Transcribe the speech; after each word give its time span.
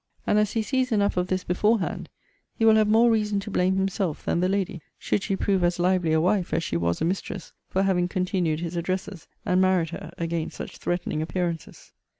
And 0.25 0.39
as 0.39 0.53
he 0.53 0.63
sees 0.63 0.91
enough 0.91 1.15
of 1.15 1.27
this 1.27 1.43
beforehand, 1.43 2.09
he 2.55 2.65
will 2.65 2.73
have 2.73 2.87
more 2.87 3.11
reason 3.11 3.39
to 3.41 3.51
blame 3.51 3.75
himself 3.75 4.25
than 4.25 4.39
the 4.39 4.49
lady, 4.49 4.81
should 4.97 5.21
she 5.21 5.35
prove 5.35 5.63
as 5.63 5.77
lively 5.77 6.11
a 6.11 6.19
wife 6.19 6.55
as 6.55 6.63
she 6.63 6.75
was 6.75 7.01
a 7.01 7.05
mistress, 7.05 7.53
for 7.69 7.83
having 7.83 8.07
continued 8.07 8.61
his 8.61 8.75
addresses, 8.75 9.27
and 9.45 9.61
married 9.61 9.91
her, 9.91 10.11
against 10.17 10.57
such 10.57 10.77
threatening 10.77 11.21
appearances. 11.21 11.91